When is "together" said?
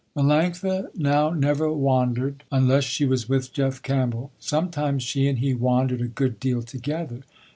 6.63-7.21